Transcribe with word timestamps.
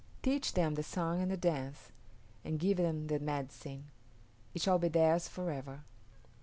Teach 0.23 0.53
them 0.53 0.73
the 0.73 0.81
song 0.81 1.21
and 1.21 1.29
the 1.29 1.37
dance, 1.37 1.91
and 2.43 2.57
give 2.57 2.77
them 2.77 3.05
the 3.05 3.19
medicine. 3.19 3.91
It 4.51 4.63
shall 4.63 4.79
be 4.79 4.87
theirs 4.87 5.27
forever." 5.27 5.83